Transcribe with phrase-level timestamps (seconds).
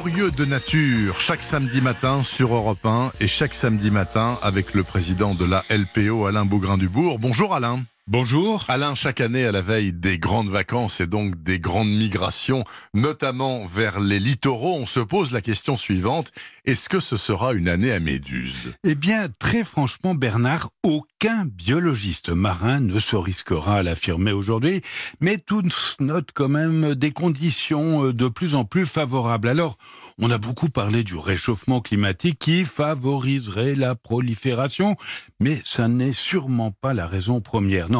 [0.00, 4.84] Curieux de nature, chaque samedi matin sur Europe 1 et chaque samedi matin avec le
[4.84, 7.18] président de la LPO, Alain Beaugrain-Dubourg.
[7.18, 7.80] Bonjour Alain.
[8.10, 8.64] Bonjour.
[8.68, 13.66] Alain, chaque année à la veille des grandes vacances et donc des grandes migrations, notamment
[13.66, 16.32] vers les littoraux, on se pose la question suivante.
[16.64, 22.30] Est-ce que ce sera une année à méduses Eh bien, très franchement, Bernard, aucun biologiste
[22.30, 24.80] marin ne se risquera à l'affirmer aujourd'hui,
[25.20, 29.48] mais tous notent quand même des conditions euh, de plus en plus favorables.
[29.48, 29.76] Alors,
[30.18, 34.96] on a beaucoup parlé du réchauffement climatique qui favoriserait la prolifération,
[35.40, 37.90] mais ça n'est sûrement pas la raison première.
[37.90, 37.97] Non,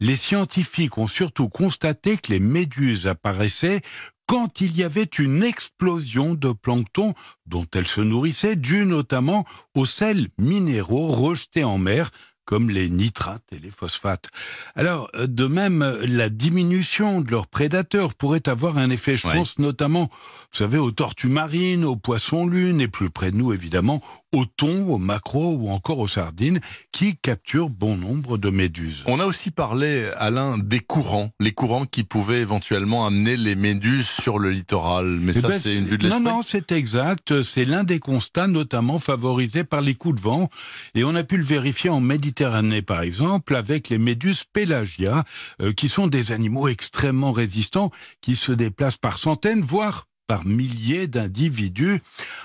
[0.00, 3.82] les scientifiques ont surtout constaté que les méduses apparaissaient
[4.26, 7.14] quand il y avait une explosion de plancton
[7.46, 12.10] dont elles se nourrissaient, due notamment aux sels minéraux rejetés en mer
[12.48, 14.30] comme les nitrates et les phosphates.
[14.74, 19.58] Alors, euh, de même, la diminution de leurs prédateurs pourrait avoir un effet, je pense
[19.58, 24.00] notamment, vous savez, aux tortues marines, aux poissons lunes, et plus près de nous, évidemment,
[24.32, 26.60] aux thons, aux maquereaux ou encore aux sardines,
[26.92, 29.02] qui capturent bon nombre de méduses.
[29.06, 34.08] On a aussi parlé, Alain, des courants, les courants qui pouvaient éventuellement amener les méduses
[34.08, 35.06] sur le littoral.
[35.06, 36.22] Mais eh ça, ben, c'est une vue de l'esprit.
[36.22, 37.42] Non, non, c'est exact.
[37.42, 40.48] C'est l'un des constats, notamment favorisés par les coups de vent.
[40.94, 45.24] Et on a pu le vérifier en Méditerranée, par exemple, avec les méduses pélagia,
[45.60, 47.90] euh, qui sont des animaux extrêmement résistants,
[48.20, 52.00] qui se déplacent par centaines, voire par milliers d'individus.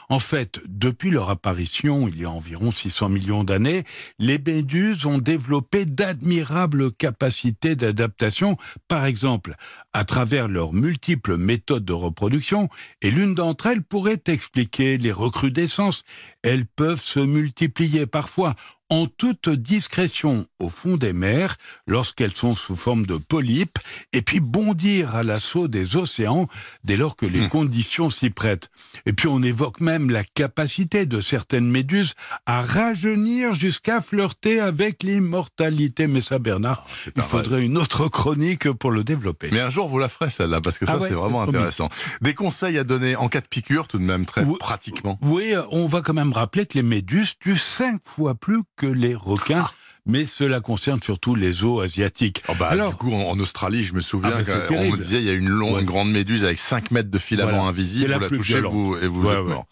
[0.09, 3.83] En fait, depuis leur apparition, il y a environ 600 millions d'années,
[4.17, 9.55] les méduses ont développé d'admirables capacités d'adaptation, par exemple,
[9.93, 12.69] à travers leurs multiples méthodes de reproduction,
[13.01, 16.03] et l'une d'entre elles pourrait expliquer les recrudescences.
[16.41, 18.55] Elles peuvent se multiplier parfois
[18.93, 23.79] en toute discrétion au fond des mers lorsqu'elles sont sous forme de polypes
[24.11, 26.47] et puis bondir à l'assaut des océans
[26.83, 27.49] dès lors que les hmm.
[27.49, 28.69] conditions s'y prêtent.
[29.07, 32.13] Et puis on évoque même la capacité de certaines méduses
[32.45, 36.05] à rajeunir jusqu'à flirter avec l'immortalité.
[36.05, 39.49] Mais ça, Bernard, ah, il faudrait une autre chronique pour le développer.
[39.51, 41.89] Mais un jour, vous la ferez celle-là, parce que ça, ah c'est vraiment intéressant.
[42.21, 45.17] Des conseils à donner en cas de piqûre, tout de même, très pratiquement.
[45.23, 49.15] Oui, on va quand même rappeler que les méduses tuent cinq fois plus que les
[49.15, 49.65] requins.
[50.05, 52.43] mais cela concerne surtout les eaux asiatiques.
[52.49, 55.19] Oh bah, Alors, du coup, en, Australie, je me souviens ah bah, qu'on me disait
[55.19, 58.29] il y a une longue, grande méduse avec 5 mètres de filament invisible, vous la
[58.29, 59.65] touchez vous, et vous êtes mort.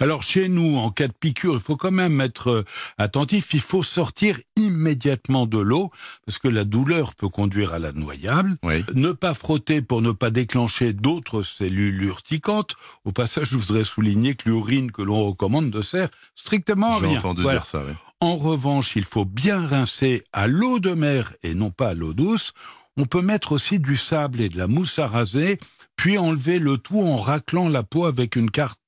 [0.00, 2.64] Alors chez nous, en cas de piqûre, il faut quand même être euh,
[2.98, 5.90] attentif, il faut sortir immédiatement de l'eau,
[6.24, 8.56] parce que la douleur peut conduire à la noyable.
[8.94, 12.76] Ne pas frotter pour ne pas déclencher d'autres cellules urticantes.
[13.04, 17.10] Au passage, je voudrais souligner que l'urine que l'on recommande ne sert strictement à rien.
[17.10, 17.94] J'ai entendu dire ça, oui.
[18.22, 22.12] En revanche, il faut bien rincer à l'eau de mer et non pas à l'eau
[22.12, 22.52] douce.
[22.96, 25.58] On peut mettre aussi du sable et de la mousse à raser,
[25.96, 28.78] puis enlever le tout en raclant la peau avec une carte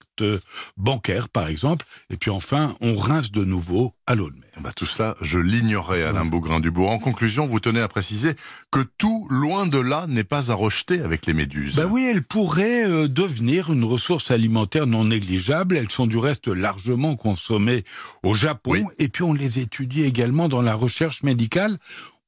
[0.76, 1.86] bancaire, par exemple.
[2.10, 4.50] Et puis enfin, on rince de nouveau à l'eau de mer.
[4.60, 6.90] Bah, tout cela, je l'ignorais, Alain Beaugrain-Dubourg.
[6.90, 8.34] En conclusion, vous tenez à préciser
[8.70, 11.76] que tout, loin de là, n'est pas à rejeter avec les méduses.
[11.76, 15.76] Bah oui, elles pourraient euh, devenir une ressource alimentaire non négligeable.
[15.76, 17.84] Elles sont du reste largement consommées
[18.22, 18.86] au Japon.
[18.98, 21.78] Et puis on les étudie également dans la recherche médicale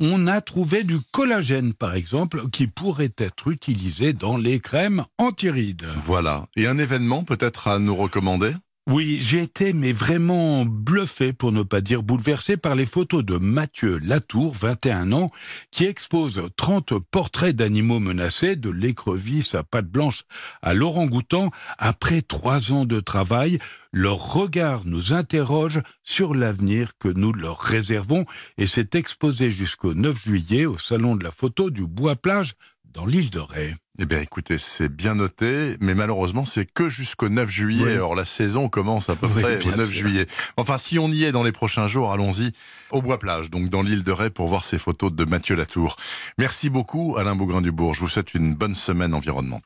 [0.01, 5.87] on a trouvé du collagène, par exemple, qui pourrait être utilisé dans les crèmes antirides.
[5.97, 6.47] Voilà.
[6.57, 8.53] Et un événement peut-être à nous recommander?
[8.89, 13.37] Oui, j'ai été mais vraiment bluffé, pour ne pas dire bouleversé, par les photos de
[13.37, 15.31] Mathieu Latour, 21 ans,
[15.73, 20.23] qui expose 30 portraits d'animaux menacés, de l'écrevisse à pattes blanche
[20.63, 21.51] à l'orangoutan.
[21.79, 23.59] Après trois ans de travail,
[23.91, 28.25] leur regard nous interroge sur l'avenir que nous leur réservons
[28.57, 32.55] et c'est exposé jusqu'au 9 juillet au Salon de la photo du Bois-Plage
[32.97, 33.77] dans l'île de Ré.
[33.99, 37.93] Eh bien, écoutez, c'est bien noté, mais malheureusement, c'est que jusqu'au 9 juillet.
[37.93, 40.27] Alors, la saison commence à peu près au 9 juillet.
[40.57, 42.53] Enfin, si on y est dans les prochains jours, allons-y
[42.91, 45.97] au Bois-Plage, donc dans l'île de Ré, pour voir ces photos de Mathieu Latour.
[46.39, 47.95] Merci beaucoup, Alain Beaugrain-Dubourg.
[47.95, 49.55] Je vous souhaite une bonne semaine environnement.